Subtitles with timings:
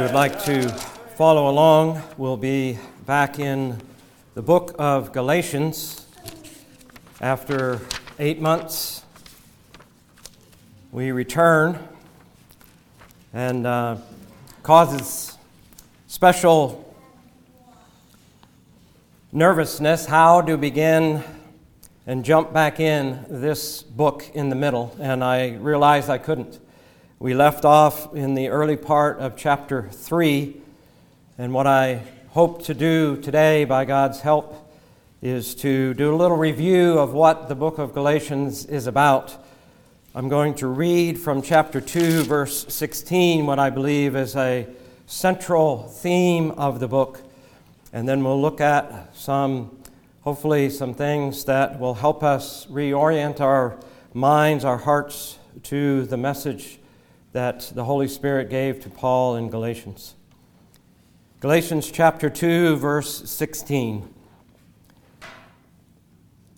[0.00, 0.66] you would like to
[1.14, 3.78] follow along, we'll be back in
[4.32, 6.06] the book of Galatians
[7.20, 7.78] after
[8.18, 9.02] eight months.
[10.90, 11.86] We return
[13.34, 13.98] and uh,
[14.62, 15.36] causes
[16.06, 16.96] special
[19.32, 21.22] nervousness how to begin
[22.06, 26.58] and jump back in this book in the middle, and I realized I couldn't.
[27.22, 30.56] We left off in the early part of chapter 3,
[31.36, 34.72] and what I hope to do today, by God's help,
[35.20, 39.36] is to do a little review of what the book of Galatians is about.
[40.14, 44.66] I'm going to read from chapter 2, verse 16, what I believe is a
[45.04, 47.20] central theme of the book,
[47.92, 49.78] and then we'll look at some,
[50.22, 53.78] hopefully, some things that will help us reorient our
[54.14, 56.79] minds, our hearts to the message
[57.32, 60.14] that the Holy Spirit gave to Paul in Galatians.
[61.40, 64.12] Galatians chapter 2, verse 16.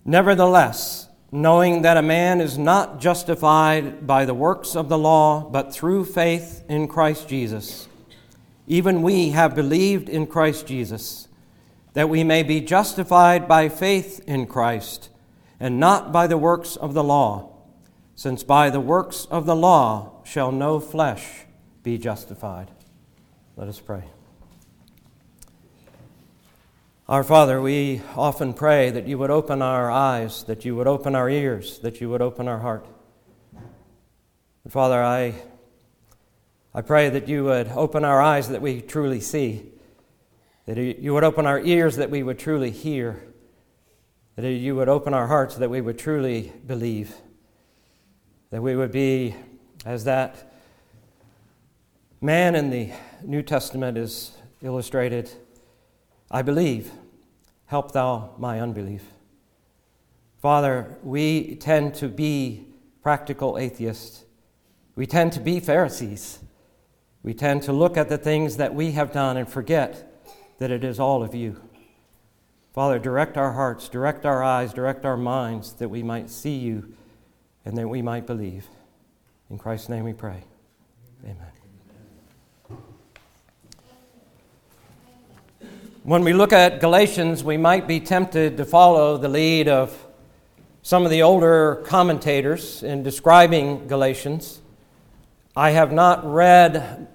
[0.05, 5.73] Nevertheless, knowing that a man is not justified by the works of the law, but
[5.73, 7.87] through faith in Christ Jesus,
[8.67, 11.27] even we have believed in Christ Jesus,
[11.93, 15.09] that we may be justified by faith in Christ,
[15.59, 17.53] and not by the works of the law
[18.15, 21.45] since by the works of the law shall no flesh
[21.83, 22.71] be justified.
[23.55, 24.03] Let us pray.
[27.07, 31.15] Our Father, we often pray that you would open our eyes, that you would open
[31.15, 32.87] our ears, that you would open our heart.
[34.63, 35.35] And Father, I,
[36.73, 39.69] I pray that you would open our eyes that we truly see,
[40.65, 43.21] that you would open our ears that we would truly hear,
[44.37, 47.13] that you would open our hearts that we would truly believe
[48.53, 49.33] that we would be
[49.85, 50.51] as that
[52.21, 52.91] man in the
[53.23, 55.31] New Testament is illustrated
[56.33, 56.91] I believe,
[57.67, 59.03] help thou my unbelief.
[60.41, 62.65] Father, we tend to be
[63.03, 64.25] practical atheists.
[64.95, 66.39] We tend to be Pharisees.
[67.21, 70.25] We tend to look at the things that we have done and forget
[70.57, 71.61] that it is all of you.
[72.73, 76.95] Father, direct our hearts, direct our eyes, direct our minds that we might see you
[77.63, 78.67] and that we might believe.
[79.53, 80.43] In Christ's name we pray.
[81.23, 81.37] Amen.
[86.01, 89.95] When we look at Galatians, we might be tempted to follow the lead of
[90.81, 94.59] some of the older commentators in describing Galatians.
[95.55, 97.09] I have not read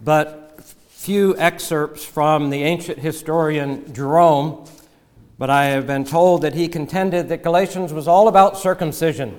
[0.00, 4.66] but few excerpts from the ancient historian Jerome
[5.36, 9.38] but I have been told that he contended that Galatians was all about circumcision.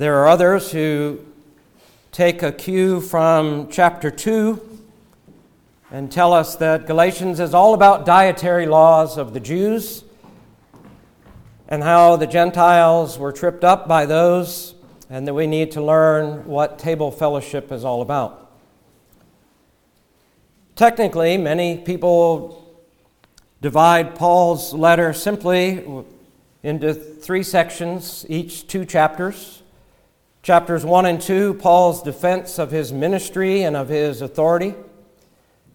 [0.00, 1.20] There are others who
[2.10, 4.78] take a cue from chapter 2
[5.90, 10.02] and tell us that Galatians is all about dietary laws of the Jews
[11.68, 14.74] and how the Gentiles were tripped up by those,
[15.10, 18.50] and that we need to learn what table fellowship is all about.
[20.76, 22.74] Technically, many people
[23.60, 25.84] divide Paul's letter simply
[26.62, 29.59] into three sections, each two chapters.
[30.42, 34.74] Chapters 1 and 2, Paul's defense of his ministry and of his authority.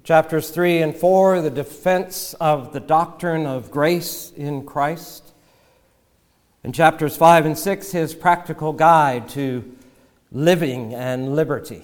[0.04, 5.34] Chapters 3 and 4, the defense of the doctrine of grace in Christ.
[6.64, 9.72] And chapters 5 and 6, his practical guide to
[10.32, 11.84] living and liberty.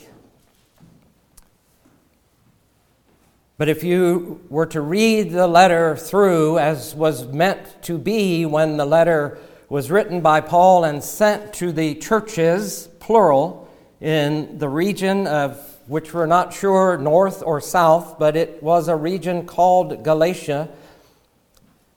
[3.60, 8.78] But if you were to read the letter through as was meant to be when
[8.78, 9.38] the letter
[9.72, 13.70] was written by Paul and sent to the churches, plural,
[14.02, 18.96] in the region of which we're not sure north or south, but it was a
[18.98, 20.68] region called Galatia,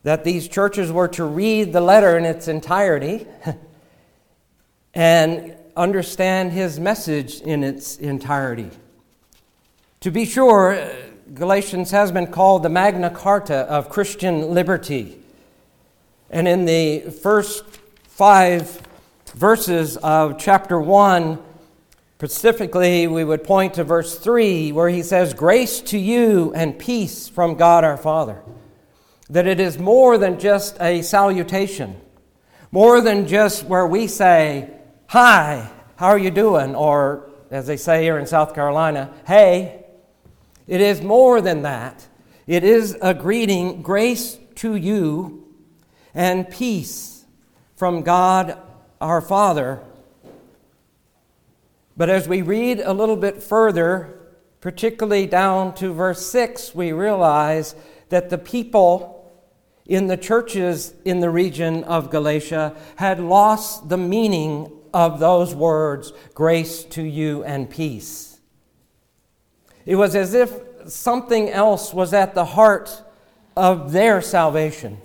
[0.05, 3.27] that these churches were to read the letter in its entirety
[4.95, 8.71] and understand his message in its entirety.
[10.03, 10.79] To be sure,
[11.35, 15.19] Galatians has been called the Magna Carta of Christian liberty.
[16.35, 17.63] And in the first
[18.15, 18.81] five
[19.35, 21.37] verses of chapter 1,
[22.17, 27.29] specifically, we would point to verse 3, where he says, Grace to you and peace
[27.29, 28.41] from God our Father.
[29.31, 32.01] That it is more than just a salutation,
[32.71, 34.71] more than just where we say,
[35.09, 36.77] Hi, how are you doing?
[36.77, 39.81] Or, as they say here in South Carolina, Hey.
[40.67, 42.07] It is more than that.
[42.47, 45.47] It is a greeting, grace to you
[46.15, 47.14] and peace
[47.77, 48.59] from God
[49.01, 49.81] our Father
[51.97, 54.19] But as we read a little bit further,
[54.61, 57.77] particularly down to verse 6, we realize
[58.09, 59.33] that the people
[59.87, 66.13] in the churches in the region of Galatia had lost the meaning of those words,
[66.35, 68.41] grace to you and peace.
[69.85, 70.53] It was as if
[70.87, 73.03] something else was at the heart
[73.57, 74.99] of their salvation.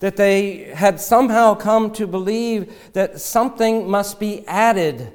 [0.00, 5.12] That they had somehow come to believe that something must be added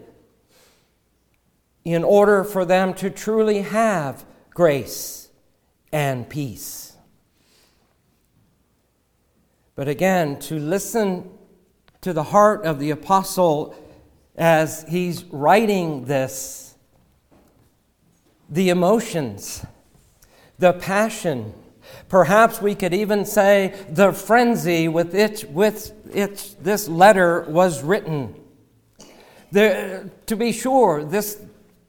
[1.83, 5.29] in order for them to truly have grace
[5.91, 6.93] and peace.
[9.75, 11.29] But again, to listen
[12.01, 13.75] to the heart of the apostle
[14.35, 16.75] as he's writing this,
[18.49, 19.65] the emotions,
[20.57, 21.53] the passion,
[22.09, 28.35] perhaps we could even say the frenzy with which with it, this letter was written.
[29.51, 31.41] There, to be sure, this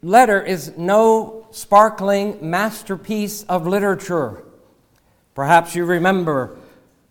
[0.03, 4.43] letter is no sparkling masterpiece of literature.
[5.35, 6.57] Perhaps you remember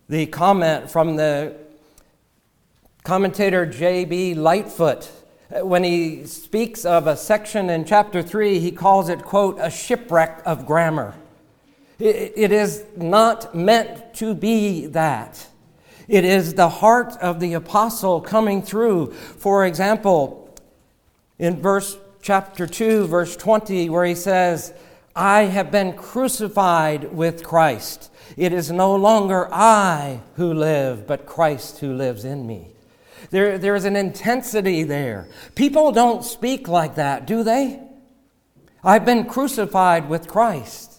[0.08, 1.56] the comment from the
[3.04, 4.36] commentator J.B.
[4.36, 5.10] Lightfoot.
[5.50, 10.42] When he speaks of a section in chapter 3, he calls it, quote, a shipwreck
[10.46, 11.16] of grammar.
[11.98, 15.48] It is not meant to be that.
[16.08, 19.12] It is the heart of the apostle coming through.
[19.14, 20.54] For example,
[21.40, 24.74] in verse chapter 2, verse 20, where he says,
[25.16, 28.12] I have been crucified with Christ.
[28.36, 32.72] It is no longer I who live, but Christ who lives in me.
[33.30, 35.30] There, there's an intensity there.
[35.56, 37.80] People don't speak like that, do they?
[38.84, 40.95] I've been crucified with Christ.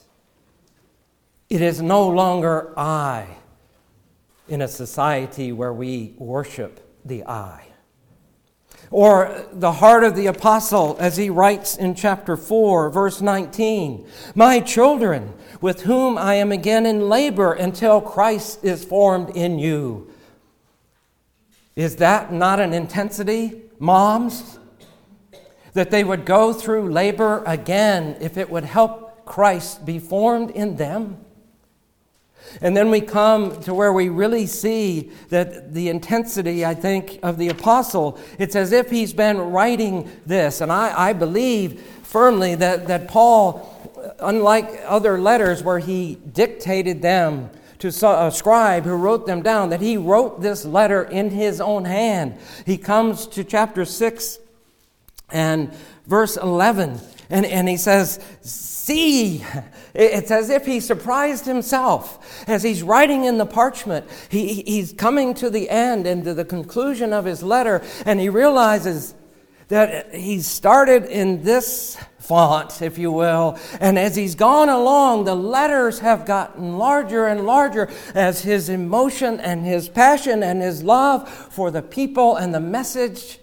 [1.49, 3.27] It is no longer I
[4.49, 7.63] in a society where we worship the I.
[8.91, 14.61] Or the heart of the apostle as he writes in chapter 4, verse 19 My
[14.61, 20.13] children, with whom I am again in labor until Christ is formed in you.
[21.75, 24.59] Is that not an intensity, moms?
[25.75, 30.77] That they would go through labor again if it would help Christ be formed in
[30.77, 31.25] them?
[32.61, 37.39] And then we come to where we really see that the intensity, I think, of
[37.39, 38.19] the apostle.
[38.39, 40.61] It's as if he's been writing this.
[40.61, 47.51] And I, I believe firmly that, that Paul, unlike other letters where he dictated them
[47.79, 51.85] to a scribe who wrote them down, that he wrote this letter in his own
[51.85, 52.39] hand.
[52.65, 54.39] He comes to chapter 6
[55.31, 55.73] and
[56.07, 58.21] verse 11, and, and he says,
[58.87, 59.44] See,
[59.94, 64.06] it's as if he surprised himself as he's writing in the parchment.
[64.29, 68.29] He, he's coming to the end and to the conclusion of his letter, and he
[68.29, 69.17] realizes
[69.67, 75.35] that he's started in this font, if you will, and as he's gone along, the
[75.35, 81.29] letters have gotten larger and larger as his emotion and his passion and his love
[81.29, 83.41] for the people and the message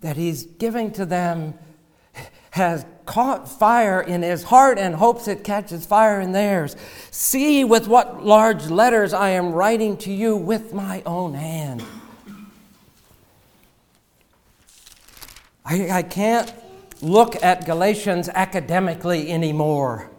[0.00, 1.58] that he's giving to them
[2.56, 6.74] has caught fire in his heart and hopes it catches fire in theirs.
[7.10, 11.84] See with what large letters I am writing to you with my own hand.
[15.64, 16.52] I, I can't
[17.02, 20.10] look at Galatians academically anymore.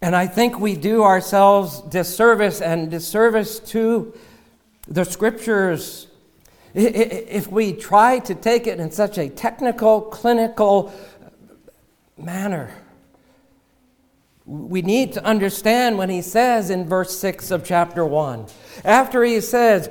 [0.00, 4.14] And I think we do ourselves disservice and disservice to
[4.86, 6.08] the scriptures
[6.74, 10.92] if we try to take it in such a technical, clinical
[12.16, 12.74] manner.
[14.44, 18.46] We need to understand when he says in verse 6 of chapter 1,
[18.84, 19.90] after he says,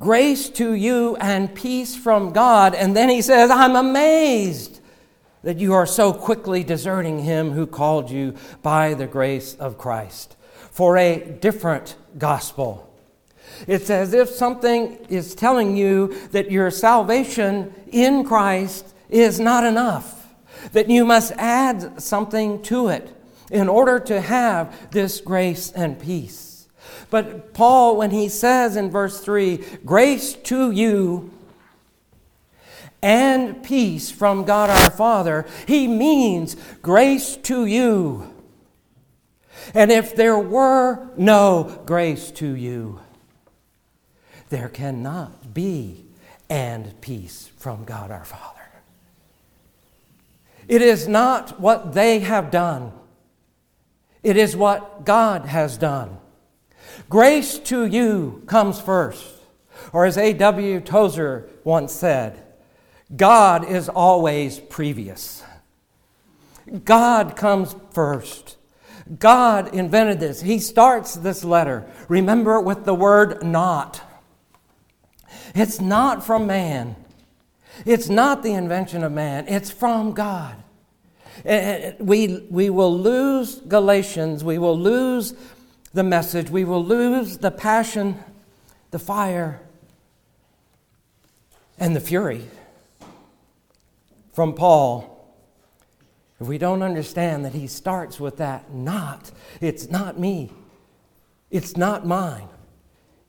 [0.00, 4.80] Grace to you and peace from God, and then he says, I'm amazed
[5.42, 10.36] that you are so quickly deserting him who called you by the grace of Christ
[10.70, 12.91] for a different gospel
[13.66, 20.34] it's as if something is telling you that your salvation in Christ is not enough,
[20.72, 23.14] that you must add something to it
[23.50, 26.66] in order to have this grace and peace.
[27.10, 31.30] But Paul, when he says in verse 3, grace to you
[33.02, 38.32] and peace from God our Father, he means grace to you.
[39.74, 43.00] And if there were no grace to you,
[44.52, 46.04] there cannot be
[46.50, 48.60] and peace from God our Father.
[50.68, 52.92] It is not what they have done,
[54.22, 56.18] it is what God has done.
[57.08, 59.26] Grace to you comes first.
[59.92, 60.80] Or as A.W.
[60.80, 62.40] Tozer once said,
[63.16, 65.42] God is always previous.
[66.84, 68.56] God comes first.
[69.18, 70.42] God invented this.
[70.42, 74.02] He starts this letter, remember, with the word not.
[75.54, 76.96] It's not from man,
[77.84, 80.56] it's not the invention of man, it's from God.
[81.44, 85.34] Eh, eh, eh, we, we will lose Galatians, we will lose
[85.92, 88.18] the message, we will lose the passion,
[88.90, 89.60] the fire,
[91.78, 92.46] and the fury
[94.32, 95.08] from Paul.
[96.40, 99.30] If we don't understand that he starts with that not,
[99.60, 100.50] it's not me,
[101.50, 102.48] it's not mine,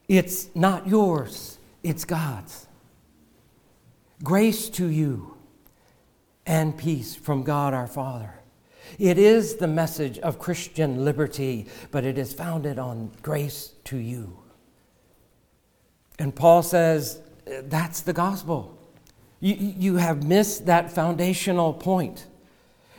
[0.08, 2.68] it's not yours, it's God's.
[4.24, 5.38] Grace to you
[6.46, 8.34] and peace from God our Father.
[9.00, 14.40] It is the message of Christian liberty, but it is founded on grace to you.
[16.20, 18.78] And Paul says that's the gospel.
[19.40, 22.28] You, you have missed that foundational point.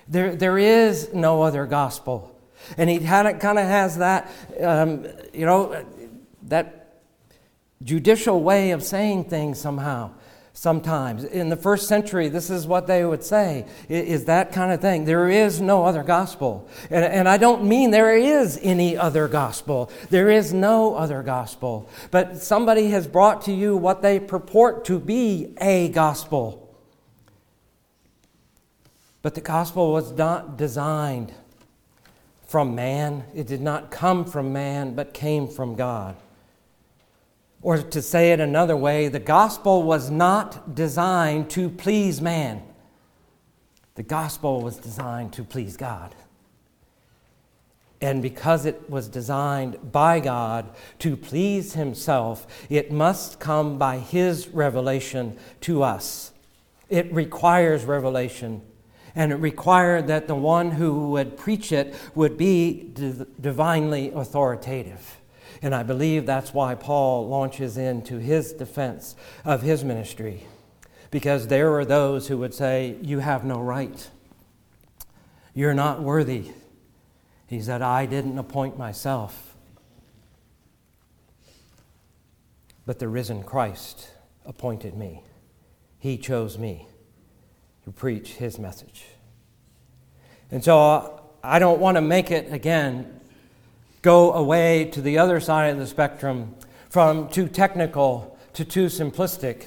[0.09, 2.39] There, there is no other gospel.
[2.77, 5.85] And he kind of has that, um, you know,
[6.43, 6.84] that
[7.83, 10.11] judicial way of saying things somehow
[10.55, 11.25] sometimes.
[11.25, 15.05] In the first century, this is what they would say, is that kind of thing.
[15.05, 16.69] There is no other gospel.
[16.91, 19.91] And, and I don't mean there is any other gospel.
[20.11, 21.91] There is no other gospel.
[22.11, 26.61] But somebody has brought to you what they purport to be a gospel.
[29.23, 31.33] But the gospel was not designed
[32.47, 36.15] from man, it did not come from man, but came from God.
[37.65, 42.63] Or to say it another way, the gospel was not designed to please man.
[43.95, 46.15] The gospel was designed to please God.
[48.03, 54.49] And because it was designed by God to please Himself, it must come by His
[54.49, 56.33] revelation to us.
[56.91, 58.61] It requires revelation
[59.15, 62.93] and it required that the one who would preach it would be
[63.41, 65.19] divinely authoritative.
[65.65, 69.17] And I believe that's why Paul launches into his defense
[69.47, 70.47] of his ministry,
[71.11, 74.11] because there are those who would say, You have no right.
[75.55, 76.51] You're not worthy.
[77.47, 79.57] He said, I didn't appoint myself,
[82.85, 84.11] but the risen Christ
[84.45, 85.23] appointed me.
[85.99, 86.89] He chose me
[87.85, 89.07] to preach his message.
[90.51, 93.21] And so uh, I don't want to make it again
[94.05, 96.55] go away to the other side of the spectrum
[96.91, 99.65] from too technical to too simplistic.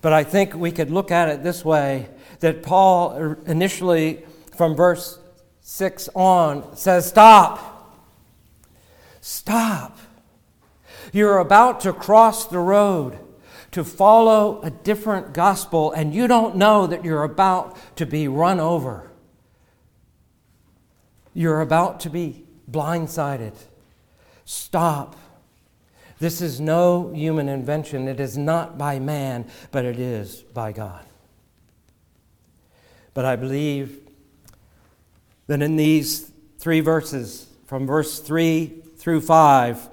[0.00, 4.22] But I think we could look at it this way that Paul er, initially,
[4.56, 5.18] from verse
[5.62, 7.98] 6 on, says, Stop.
[9.20, 9.98] Stop.
[11.12, 13.18] You're about to cross the road
[13.72, 18.60] to follow a different gospel, and you don't know that you're about to be run
[18.60, 19.10] over.
[21.32, 23.54] You're about to be blindsided.
[24.44, 25.16] Stop.
[26.18, 28.08] This is no human invention.
[28.08, 31.04] It is not by man, but it is by God.
[33.12, 34.00] But I believe
[35.46, 39.88] that in these three verses, from verse 3 through 5,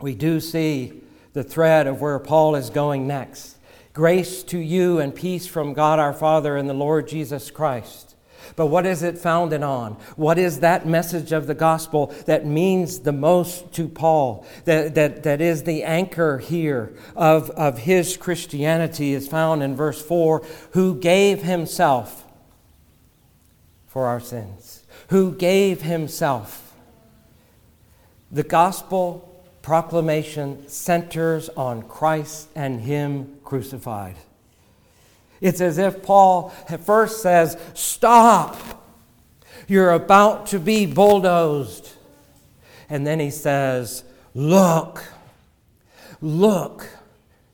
[0.00, 1.00] we do see
[1.32, 3.56] the thread of where Paul is going next.
[3.92, 8.15] Grace to you and peace from God our Father and the Lord Jesus Christ.
[8.56, 9.92] But what is it founded on?
[10.16, 14.46] What is that message of the gospel that means the most to Paul?
[14.64, 20.00] That, that, that is the anchor here of, of his Christianity is found in verse
[20.00, 22.24] 4 who gave himself
[23.86, 24.84] for our sins.
[25.08, 26.74] Who gave himself.
[28.32, 34.14] The gospel proclamation centers on Christ and Him crucified.
[35.40, 36.50] It's as if Paul
[36.84, 38.56] first says, Stop,
[39.68, 41.90] you're about to be bulldozed.
[42.88, 45.04] And then he says, Look,
[46.20, 46.88] look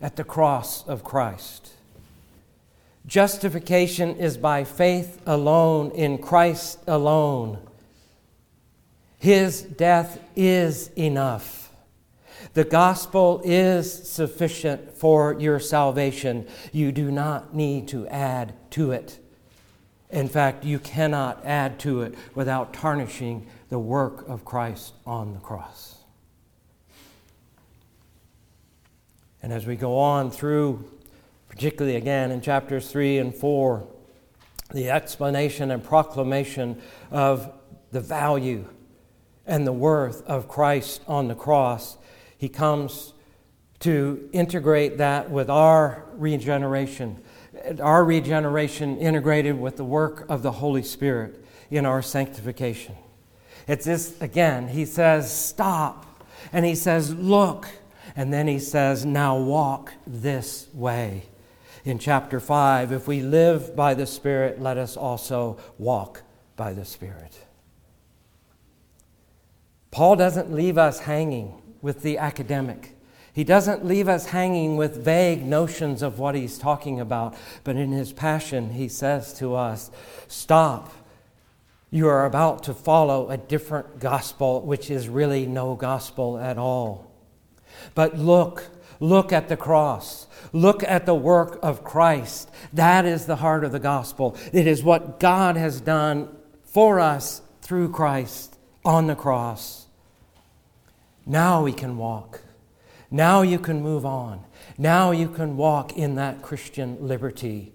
[0.01, 1.73] at the cross of Christ.
[3.07, 7.59] Justification is by faith alone, in Christ alone.
[9.19, 11.62] His death is enough.
[12.55, 16.47] The gospel is sufficient for your salvation.
[16.71, 19.19] You do not need to add to it.
[20.11, 25.41] In fact, you cannot add to it without tarnishing the work of Christ on the
[25.41, 25.97] cross.
[29.43, 30.85] And as we go on through,
[31.49, 33.89] particularly again in chapters 3 and 4,
[34.73, 36.81] the explanation and proclamation
[37.11, 37.51] of
[37.91, 38.67] the value
[39.47, 41.97] and the worth of Christ on the cross
[42.43, 43.13] he comes
[43.79, 47.23] to integrate that with our regeneration.
[47.81, 52.97] our regeneration integrated with the work of the Holy Spirit in our sanctification.
[53.69, 56.05] It's this, again, he says, stop.
[56.53, 57.69] And he says, look.
[58.17, 61.23] And then he says, now walk this way.
[61.85, 66.23] In chapter 5, if we live by the Spirit, let us also walk
[66.57, 67.39] by the Spirit.
[69.93, 72.97] Paul doesn't leave us hanging with the academic.
[73.35, 77.35] He doesn't leave us hanging with vague notions of what he's talking about,
[77.65, 79.91] but in his passion, he says to us,
[80.29, 80.93] Stop.
[81.91, 87.11] You are about to follow a different gospel, which is really no gospel at all.
[87.95, 88.65] But look,
[88.99, 90.27] look at the cross.
[90.53, 92.51] Look at the work of Christ.
[92.73, 94.37] That is the heart of the gospel.
[94.53, 96.35] It is what God has done
[96.65, 99.82] for us through Christ on the cross.
[101.25, 102.41] Now we can walk.
[103.11, 104.45] Now you can move on.
[104.79, 107.73] Now you can walk in that Christian liberty,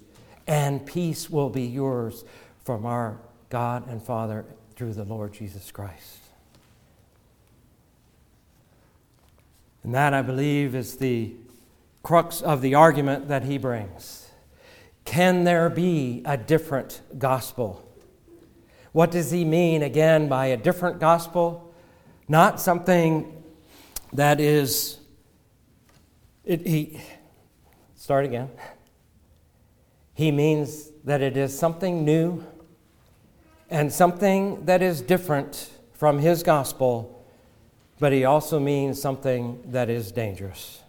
[0.47, 2.25] and peace will be yours
[2.65, 6.19] from our God and Father through the Lord Jesus Christ.
[9.83, 11.33] And that, I believe, is the
[12.03, 14.29] crux of the argument that he brings.
[15.05, 17.89] Can there be a different gospel?
[18.91, 21.73] What does he mean, again, by a different gospel?
[22.27, 23.36] Not something
[24.13, 24.99] that is.
[26.43, 27.01] It, he,
[27.95, 28.49] start again.
[30.13, 32.45] He means that it is something new
[33.69, 37.25] and something that is different from his gospel,
[37.99, 40.81] but he also means something that is dangerous.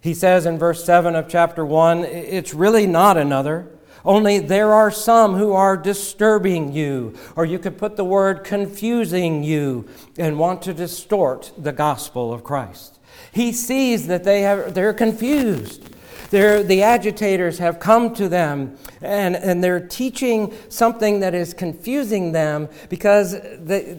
[0.00, 3.66] He says in verse 7 of chapter 1 it's really not another,
[4.04, 9.42] only there are some who are disturbing you, or you could put the word confusing
[9.42, 12.98] you, and want to distort the gospel of Christ.
[13.32, 15.90] He sees that they have, they're confused.
[16.30, 22.32] They're, the agitators have come to them and, and they're teaching something that is confusing
[22.32, 23.96] them because they,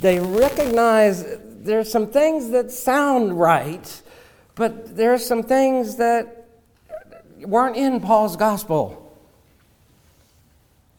[0.00, 1.24] they recognize
[1.62, 4.02] there's some things that sound right,
[4.54, 6.39] but there are some things that
[7.48, 9.06] weren't in Paul's gospel.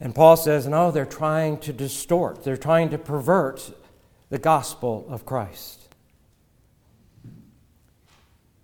[0.00, 3.72] And Paul says, no, they're trying to distort, they're trying to pervert
[4.30, 5.82] the gospel of Christ.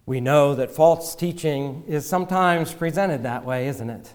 [0.04, 4.14] We know that false teaching is sometimes presented that way, isn't it?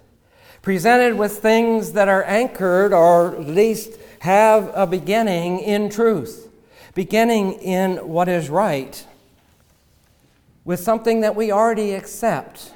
[0.64, 6.50] Presented with things that are anchored or at least have a beginning in truth,
[6.96, 9.06] beginning in what is right,
[10.66, 12.72] with something that we already accept.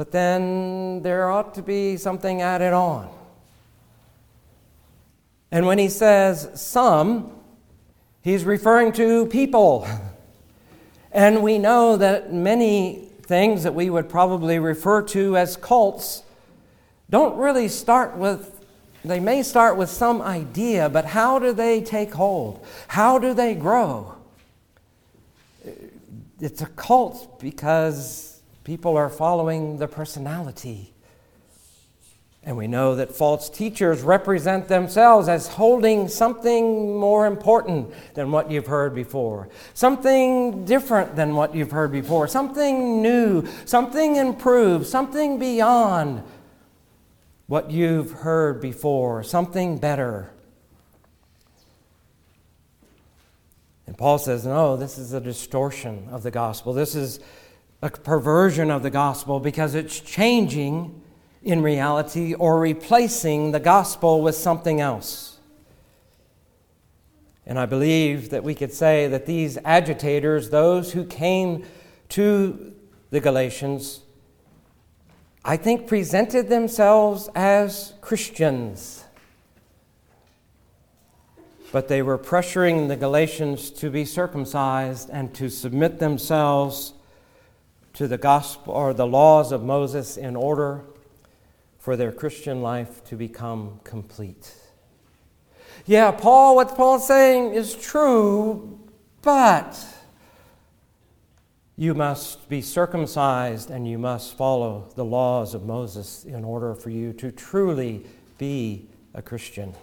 [0.00, 3.10] But then there ought to be something added on.
[5.52, 7.32] And when he says some,
[8.22, 9.86] he's referring to people.
[11.12, 16.22] And we know that many things that we would probably refer to as cults
[17.10, 18.64] don't really start with,
[19.04, 22.64] they may start with some idea, but how do they take hold?
[22.88, 24.14] How do they grow?
[26.40, 28.29] It's a cult because
[28.70, 30.94] people are following the personality.
[32.44, 38.48] And we know that false teachers represent themselves as holding something more important than what
[38.48, 45.40] you've heard before, something different than what you've heard before, something new, something improved, something
[45.40, 46.22] beyond
[47.48, 50.30] what you've heard before, something better.
[53.88, 56.72] And Paul says, no, this is a distortion of the gospel.
[56.72, 57.18] This is
[57.82, 61.00] a perversion of the gospel because it's changing
[61.42, 65.38] in reality or replacing the gospel with something else.
[67.46, 71.64] And I believe that we could say that these agitators, those who came
[72.10, 72.74] to
[73.10, 74.00] the Galatians,
[75.44, 79.04] I think presented themselves as Christians.
[81.72, 86.92] But they were pressuring the Galatians to be circumcised and to submit themselves
[88.00, 90.80] to the gospel or the laws of Moses in order
[91.78, 94.54] for their Christian life to become complete.
[95.84, 98.80] Yeah, Paul, what Paul's saying is true,
[99.20, 99.84] but
[101.76, 106.88] you must be circumcised and you must follow the laws of Moses in order for
[106.88, 108.06] you to truly
[108.38, 109.74] be a Christian.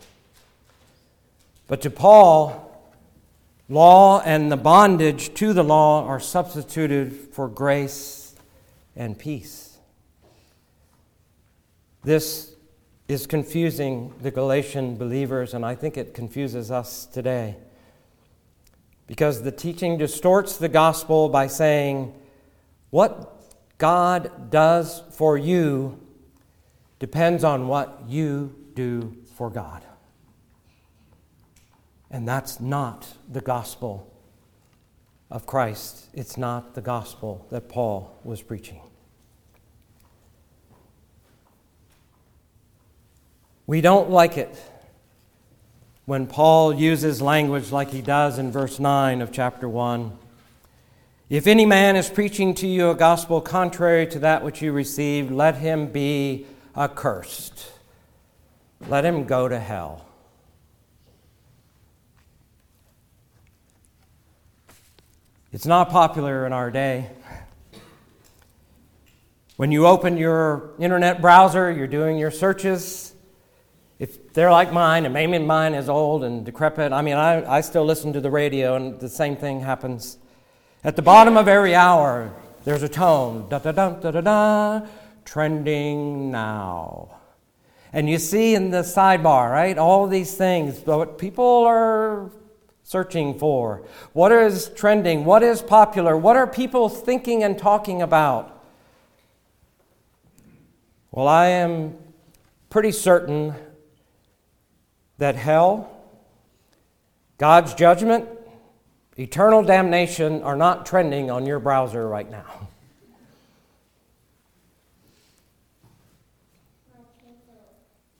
[1.67, 2.76] But to Paul,
[3.69, 8.35] law and the bondage to the law are substituted for grace
[8.95, 9.77] and peace.
[12.03, 12.55] This
[13.07, 17.57] is confusing the Galatian believers, and I think it confuses us today.
[19.07, 22.13] Because the teaching distorts the gospel by saying,
[22.89, 23.33] What
[23.77, 25.99] God does for you
[26.99, 29.83] depends on what you do for God.
[32.09, 34.11] And that's not the gospel
[35.29, 36.07] of Christ.
[36.13, 38.81] It's not the gospel that Paul was preaching.
[43.65, 44.57] We don't like it
[46.05, 50.17] when Paul uses language like he does in verse 9 of chapter 1.
[51.29, 55.29] If any man is preaching to you a gospel contrary to that which you received,
[55.29, 56.45] let him be
[56.77, 57.73] accursed.
[58.87, 60.06] Let him go to hell.
[65.53, 67.09] It's not popular in our day.
[69.55, 73.15] When you open your internet browser, you're doing your searches,
[73.97, 77.61] if they're like mine, and maybe mine is old and decrepit, I mean, I, I
[77.61, 80.17] still listen to the radio, and the same thing happens.
[80.83, 82.33] At the bottom of every hour,
[82.65, 84.87] there's a tone da da da da da da,
[85.23, 87.21] trending now.
[87.93, 92.31] And you see in the sidebar, right, all these things, but people are
[92.87, 93.83] searching for.
[94.13, 95.25] What is trending?
[95.25, 96.15] What is popular?
[96.15, 98.63] What are people thinking and talking about?
[101.11, 101.97] Well, I am
[102.69, 103.53] pretty certain
[105.17, 105.91] that hell,
[107.37, 108.29] God's judgment,
[109.17, 112.66] eternal damnation are not trending on your browser right now.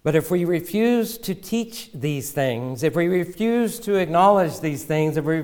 [0.08, 5.18] But if we refuse to teach these things, if we refuse to acknowledge these things,
[5.18, 5.44] if we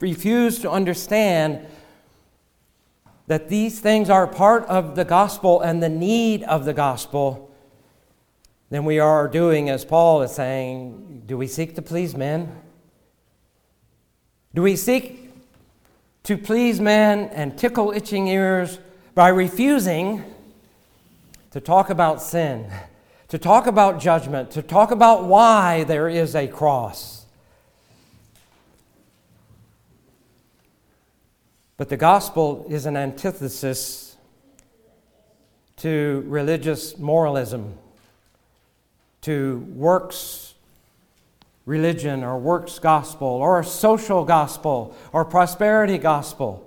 [0.00, 1.64] refuse to understand
[3.28, 7.54] that these things are part of the gospel and the need of the gospel,
[8.68, 12.52] then we are doing, as Paul is saying, do we seek to please men?
[14.56, 15.30] Do we seek
[16.24, 18.80] to please men and tickle itching ears
[19.14, 20.24] by refusing
[21.52, 22.72] to talk about sin,
[23.30, 27.24] to talk about judgment, to talk about why there is a cross?
[31.76, 34.16] But the gospel is an antithesis
[35.78, 37.78] to religious moralism
[39.22, 40.54] to works
[41.66, 46.66] religion or works gospel or a social gospel or prosperity gospel.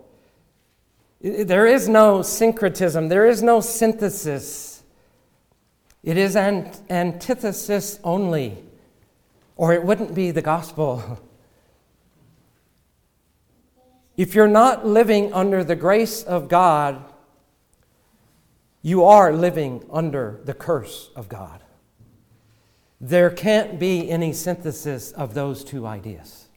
[1.21, 4.72] There is no syncretism, there is no synthesis.
[6.03, 8.57] It is an antithesis only,
[9.55, 11.19] or it wouldn't be the gospel.
[14.15, 17.03] If you're not living under the grace of God,
[18.83, 21.63] you are living under the curse of God.
[23.01, 26.47] There can't be any synthesis of those two ideas.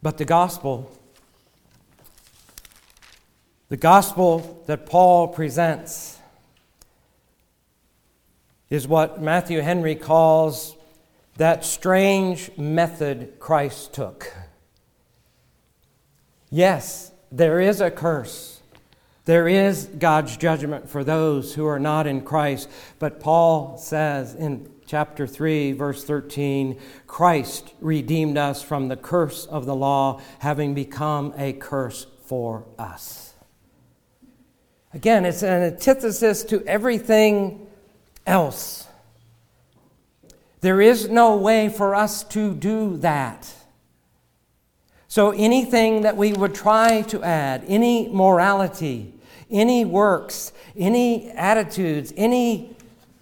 [0.00, 0.90] But the gospel,
[3.70, 6.18] the gospel that Paul presents,
[8.68, 10.76] is what Matthew Henry calls
[11.36, 14.32] that strange method Christ took.
[16.50, 18.60] Yes, there is a curse.
[19.24, 22.68] There is God's judgment for those who are not in Christ.
[22.98, 29.64] But Paul says in chapter 3, verse 13 Christ redeemed us from the curse of
[29.64, 33.30] the law, having become a curse for us.
[34.92, 37.66] Again, it's an antithesis to everything
[38.26, 38.88] else.
[40.60, 43.52] There is no way for us to do that.
[45.08, 49.14] So anything that we would try to add, any morality,
[49.50, 52.76] any works, any attitudes, any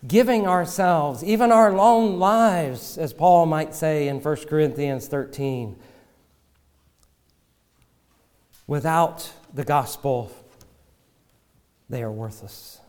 [0.07, 5.76] giving ourselves, even our lone lives, as Paul might say in 1 Corinthians 13,
[8.66, 10.31] without the gospel,
[11.88, 12.81] they are worthless.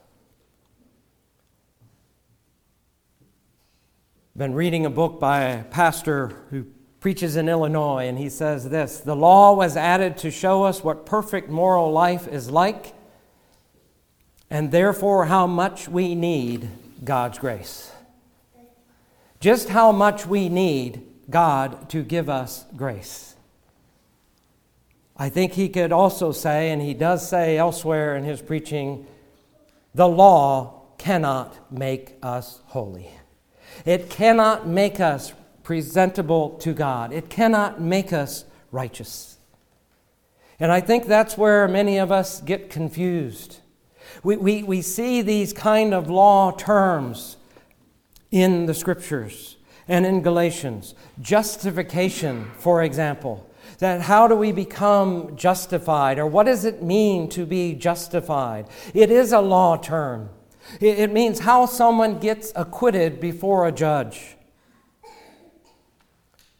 [4.36, 6.66] Been reading a book by a pastor who
[7.00, 11.06] preaches in Illinois, and he says this The law was added to show us what
[11.06, 12.94] perfect moral life is like,
[14.50, 16.70] and therefore how much we need
[17.04, 17.92] God's grace.
[19.40, 23.29] Just how much we need God to give us grace.
[25.22, 29.06] I think he could also say, and he does say elsewhere in his preaching,
[29.94, 33.10] the law cannot make us holy.
[33.86, 37.12] It cannot make us presentable to God.
[37.12, 39.38] It cannot make us righteous.
[40.58, 43.60] And I think that's where many of us get confused.
[44.24, 47.36] We, we, we see these kind of law terms
[48.32, 50.96] in the scriptures and in Galatians.
[51.22, 53.49] Justification, for example.
[53.80, 58.68] That how do we become justified or what does it mean to be justified?
[58.94, 60.30] It is a law term.
[60.80, 64.36] It means how someone gets acquitted before a judge.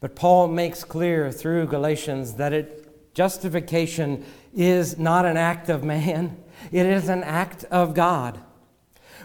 [0.00, 6.38] But Paul makes clear through Galatians that it, justification is not an act of man,
[6.72, 8.40] it is an act of God.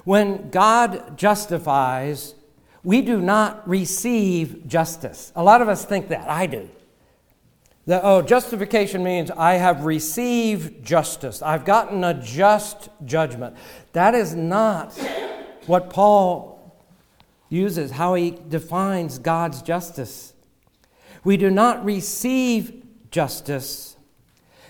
[0.04, 2.36] When God justifies,
[2.84, 5.32] we do not receive justice.
[5.36, 6.30] A lot of us think that.
[6.30, 6.70] I do.
[7.88, 11.42] That, oh, justification means I have received justice.
[11.42, 13.56] I've gotten a just judgment.
[13.94, 14.94] That is not
[15.68, 16.76] what Paul
[17.50, 20.34] uses, how he defines God's justice.
[21.24, 23.96] We do not receive justice,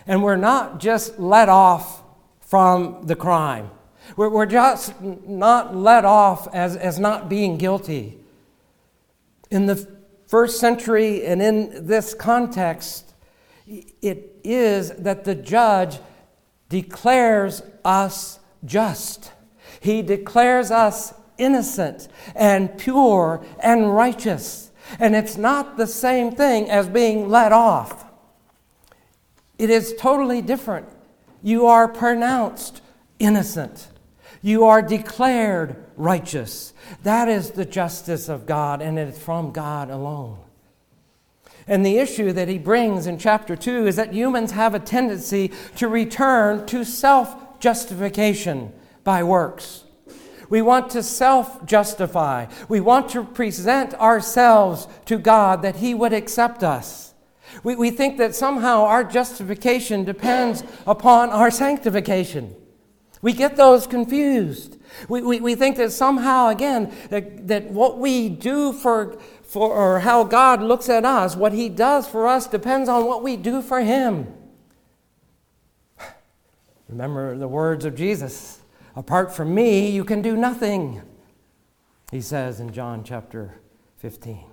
[0.06, 2.04] and we're not just let off
[2.42, 3.72] from the crime.
[4.18, 8.18] We're, we're just not let off as, as not being guilty.
[9.50, 9.95] In the
[10.28, 13.14] first century and in this context,
[13.68, 16.00] it is that the judge
[16.70, 19.32] declares us just.
[19.80, 24.72] He declares us innocent and pure and righteous.
[25.00, 28.06] And it's not the same thing as being let off.
[29.58, 30.88] It is totally different.
[31.42, 32.82] You are pronounced
[33.20, 33.88] innocent.
[34.46, 36.76] You are declared righteous.
[37.02, 40.38] That is the justice of God, and it's from God alone.
[41.68, 45.52] And the issue that he brings in chapter 2 is that humans have a tendency
[45.78, 48.72] to return to self justification
[49.04, 49.86] by works.
[50.48, 52.46] We want to self justify.
[52.70, 57.16] We want to present ourselves to God that He would accept us.
[57.64, 62.56] We, we think that somehow our justification depends upon our sanctification.
[63.26, 64.78] We get those confused.
[65.10, 70.02] We, we, we think that somehow, again, that, that what we do for for, or
[70.02, 73.64] how God looks at us, what He does for us depends on what we do
[73.64, 74.32] for Him.
[76.88, 78.60] Remember the words of Jesus
[78.96, 81.02] apart from me, you can do nothing,
[82.12, 83.56] He says in John chapter
[83.98, 84.46] 15.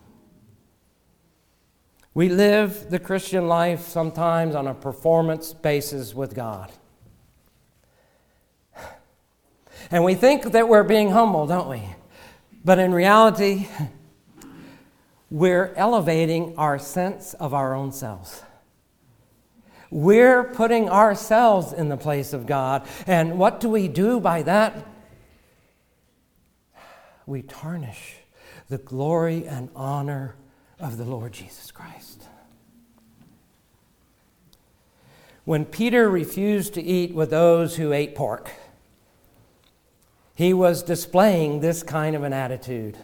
[2.14, 6.72] We live the Christian life sometimes on a performance basis with God.
[9.92, 11.82] And we think that we're being humble, don't we?
[12.64, 13.68] But in reality,
[15.30, 18.42] we're elevating our sense of our own selves.
[19.90, 22.88] We're putting ourselves in the place of God.
[23.06, 24.86] And what do we do by that?
[27.26, 28.16] We tarnish
[28.70, 30.36] the glory and honor
[30.80, 32.24] of the Lord Jesus Christ.
[35.44, 38.50] When Peter refused to eat with those who ate pork,
[40.34, 42.96] he was displaying this kind of an attitude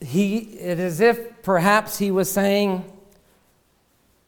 [0.00, 2.90] he, it is as if perhaps he was saying,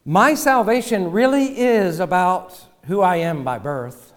[0.05, 4.13] My salvation really is about who I am by birth.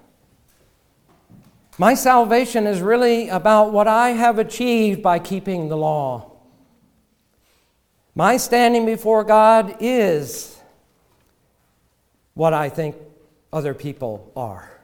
[1.78, 6.32] My salvation is really about what I have achieved by keeping the law.
[8.14, 10.58] My standing before God is
[12.34, 12.96] what I think
[13.52, 14.75] other people are.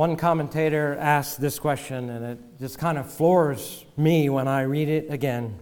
[0.00, 4.88] One commentator asked this question, and it just kind of floors me when I read
[4.88, 5.58] it again.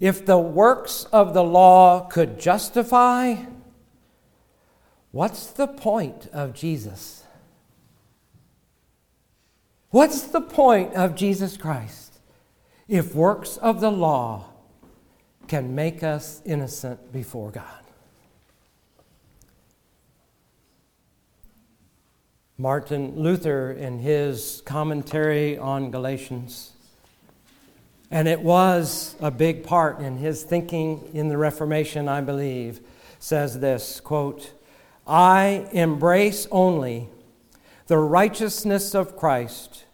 [0.00, 3.36] If the works of the law could justify,
[5.10, 7.24] what's the point of Jesus?
[9.90, 12.18] What's the point of Jesus Christ
[12.88, 14.46] if works of the law
[15.48, 17.83] can make us innocent before God?
[22.56, 26.70] Martin Luther in his commentary on Galatians.
[28.12, 32.80] And it was a big part in his thinking in the Reformation, I believe,
[33.18, 34.52] says this quote,
[35.04, 37.08] I embrace only
[37.88, 39.84] the righteousness of Christ,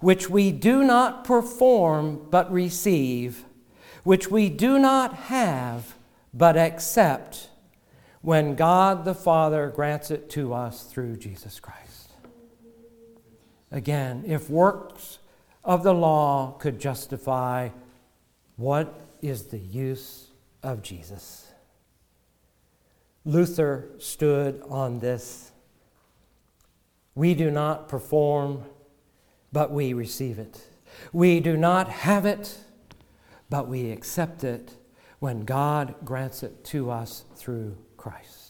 [0.00, 3.44] which we do not perform but receive,
[4.04, 5.94] which we do not have
[6.32, 7.50] but accept
[8.22, 11.85] when God the Father grants it to us through Jesus Christ.
[13.70, 15.18] Again, if works
[15.64, 17.70] of the law could justify,
[18.56, 20.30] what is the use
[20.62, 21.52] of Jesus?
[23.24, 25.50] Luther stood on this.
[27.16, 28.64] We do not perform,
[29.52, 30.68] but we receive it.
[31.12, 32.58] We do not have it,
[33.50, 34.76] but we accept it
[35.18, 38.45] when God grants it to us through Christ.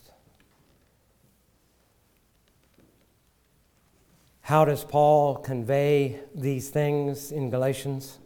[4.47, 8.21] How does Paul convey these things in Galatians?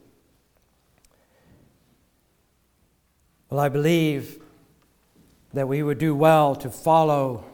[3.48, 4.38] Well, I believe
[5.54, 7.46] that we would do well to follow,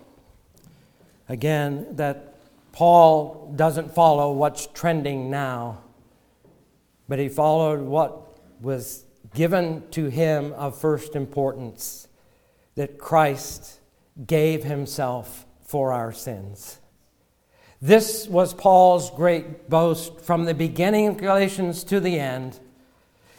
[1.29, 2.35] again, that
[2.73, 5.79] Paul doesn't follow what's trending now,
[7.07, 12.09] but he followed what was given to him of first importance
[12.75, 13.79] that Christ
[14.27, 16.81] gave himself for our sins.
[17.83, 22.59] This was Paul's great boast from the beginning of Galatians to the end.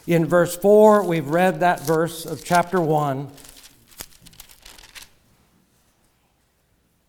[0.06, 3.30] In verse 4, we've read that verse of chapter 1.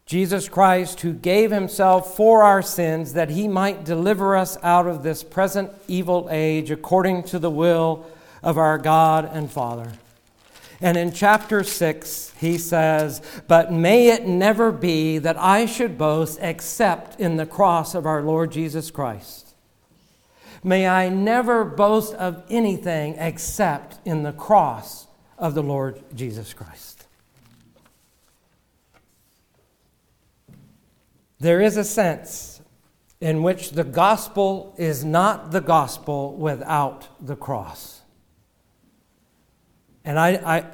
[0.06, 5.02] Jesus Christ, who gave himself for our sins that he might deliver us out of
[5.02, 8.06] this present evil age according to the will
[8.42, 9.92] of our God and Father.
[10.80, 16.38] And in chapter 6, he says, But may it never be that I should boast
[16.40, 19.54] except in the cross of our Lord Jesus Christ.
[20.62, 27.06] May I never boast of anything except in the cross of the Lord Jesus Christ.
[31.40, 32.60] There is a sense
[33.20, 37.97] in which the gospel is not the gospel without the cross.
[40.08, 40.64] And I, I,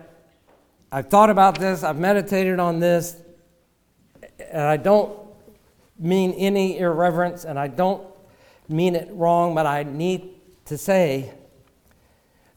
[0.93, 3.21] I've thought about this, I've meditated on this,
[4.39, 5.13] and I don't
[5.99, 8.07] mean any irreverence, and I don't
[8.69, 10.31] mean it wrong, but I need
[10.67, 11.35] to say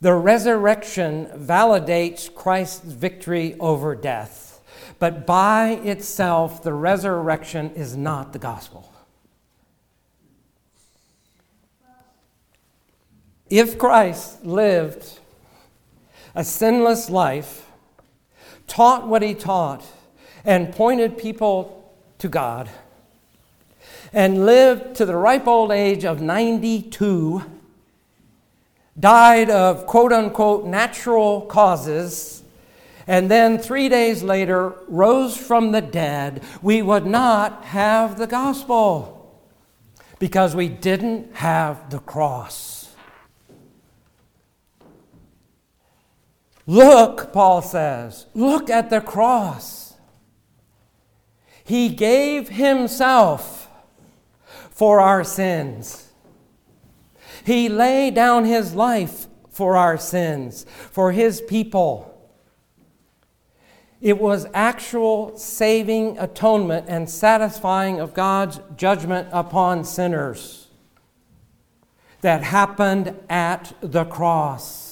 [0.01, 4.61] the resurrection validates Christ's victory over death.
[4.99, 8.93] But by itself, the resurrection is not the gospel.
[13.49, 15.21] If Christ lived
[16.37, 17.65] a sinless life,
[18.67, 19.83] taught what he taught,
[20.45, 22.69] and pointed people to God,
[24.13, 27.43] and lived to the ripe old age of 92,
[28.99, 32.43] died of quote unquote natural causes,
[33.07, 39.35] and then three days later rose from the dead, we would not have the gospel
[40.19, 42.76] because we didn't have the cross.
[46.67, 49.95] Look, Paul says, look at the cross.
[51.63, 53.69] He gave himself
[54.69, 56.11] for our sins.
[57.45, 62.13] He laid down his life for our sins, for his people.
[64.01, 70.67] It was actual saving atonement and satisfying of God's judgment upon sinners
[72.21, 74.86] that happened at the cross.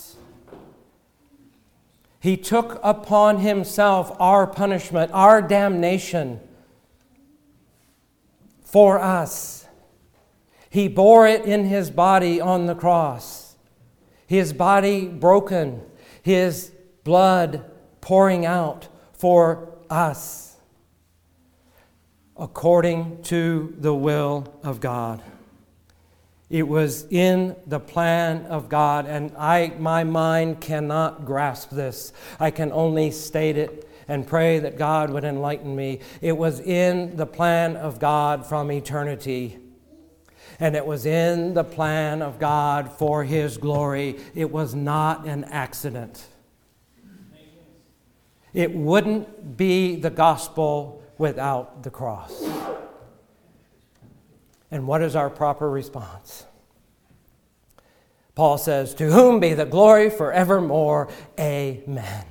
[2.25, 6.39] He took upon himself our punishment, our damnation
[8.63, 9.67] for us.
[10.67, 13.57] He bore it in his body on the cross.
[14.25, 15.83] His body broken,
[16.23, 16.71] his
[17.03, 17.63] blood
[18.01, 20.57] pouring out for us
[22.35, 25.21] according to the will of God.
[26.49, 32.13] It was in the plan of God, and I, my mind cannot grasp this.
[32.39, 36.01] I can only state it and pray that God would enlighten me.
[36.21, 39.57] It was in the plan of God from eternity,
[40.59, 44.19] and it was in the plan of God for His glory.
[44.35, 46.27] It was not an accident.
[48.53, 52.41] It wouldn't be the gospel without the cross.
[54.75, 56.45] And what is our proper response?
[58.35, 61.07] Paul says, To whom be the glory forevermore.
[61.39, 62.25] Amen.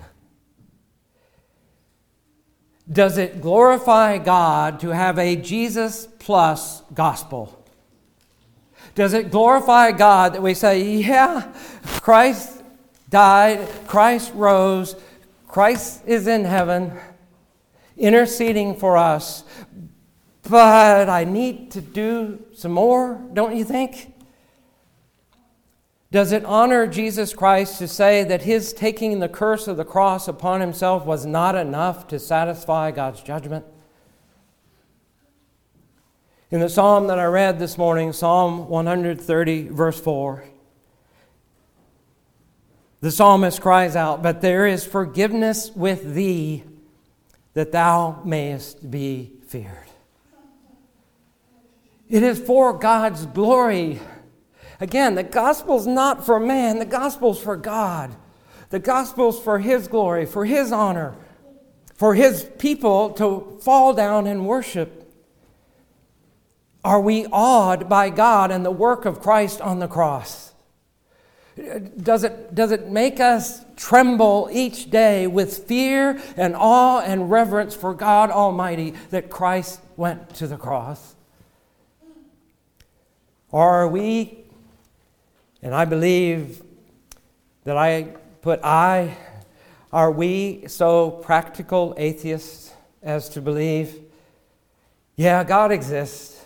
[2.93, 7.65] Does it glorify God to have a Jesus plus gospel?
[8.95, 11.51] Does it glorify God that we say, yeah,
[12.03, 12.63] Christ
[13.09, 14.97] died, Christ rose,
[15.49, 16.93] Christ is in heaven
[17.97, 19.45] interceding for us,
[20.49, 24.13] but I need to do some more, don't you think?
[26.11, 30.29] Does it honor Jesus Christ to say that his taking the curse of the cross
[30.29, 33.65] upon himself was not enough to satisfy God's judgment?
[36.53, 40.45] In the psalm that I read this morning, Psalm 130, verse 4,
[43.01, 46.63] the psalmist cries out, But there is forgiveness with thee
[47.55, 49.84] that thou mayest be feared.
[52.15, 53.99] It is for God's glory.
[54.79, 58.15] Again, the gospel's not for man, the gospel's for God.
[58.71, 61.17] The gospel's for His glory, for His honor,
[61.97, 65.13] for His people to fall down and worship.
[66.85, 70.55] Are we awed by God and the work of Christ on the cross?
[72.01, 77.75] Does it, does it make us tremble each day with fear and awe and reverence
[77.75, 81.14] for God Almighty that Christ went to the cross?
[83.55, 84.37] Are we,
[85.63, 86.61] and I believe
[87.63, 89.17] that I put I,
[89.93, 94.01] are we so practical atheists as to believe,
[95.15, 96.45] yeah, God exists,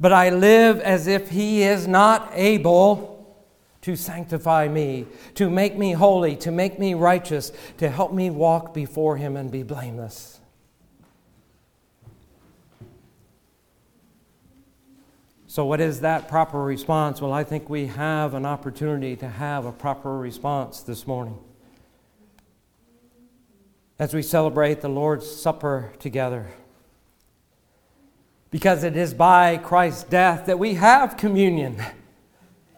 [0.00, 3.36] but I live as if He is not able
[3.82, 5.06] to sanctify me,
[5.36, 9.48] to make me holy, to make me righteous, to help me walk before Him and
[9.48, 10.40] be blameless.
[15.52, 17.20] So, what is that proper response?
[17.20, 21.38] Well, I think we have an opportunity to have a proper response this morning.
[23.98, 26.46] As we celebrate the Lord's Supper together.
[28.50, 31.76] Because it is by Christ's death that we have communion.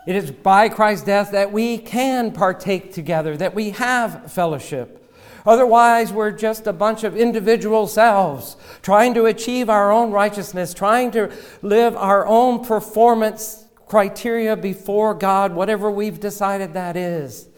[0.04, 5.03] It is by Christ's death that we can partake together, that we have fellowship.
[5.46, 11.10] Otherwise, we're just a bunch of individual selves trying to achieve our own righteousness, trying
[11.10, 11.30] to
[11.60, 17.48] live our own performance criteria before God, whatever we've decided that is.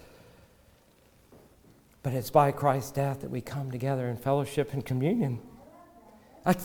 [2.03, 5.41] But it's by Christ's death that we come together in fellowship and communion.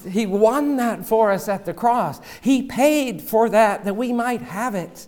[0.07, 2.19] He won that for us at the cross.
[2.41, 5.07] He paid for that that we might have it.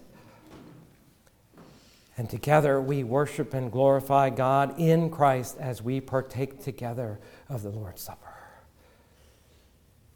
[2.17, 7.69] And together we worship and glorify God in Christ as we partake together of the
[7.69, 8.33] Lord's Supper.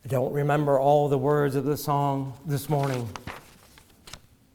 [0.06, 3.10] I don't remember all the words of the song this morning,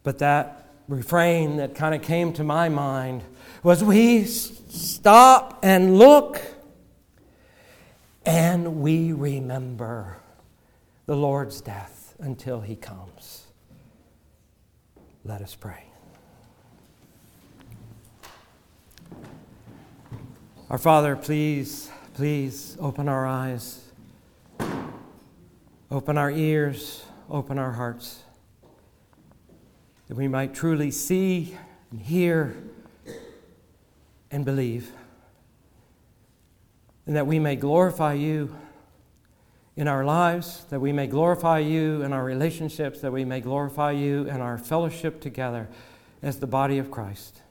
[0.02, 3.22] but that refrain that kind of came to my mind
[3.62, 6.40] was We stop and look
[8.24, 10.16] and we remember
[11.06, 13.46] the Lord's death until he comes.
[15.24, 15.91] Let us pray.
[20.72, 23.78] Our Father, please, please open our eyes,
[25.90, 28.22] open our ears, open our hearts,
[30.08, 31.58] that we might truly see
[31.90, 32.56] and hear
[34.30, 34.90] and believe,
[37.06, 38.56] and that we may glorify you
[39.76, 43.90] in our lives, that we may glorify you in our relationships, that we may glorify
[43.90, 45.68] you in our fellowship together
[46.22, 47.41] as the body of Christ.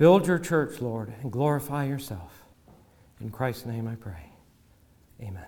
[0.00, 2.32] Build your church, Lord, and glorify yourself.
[3.20, 4.32] In Christ's name I pray.
[5.20, 5.44] Amen.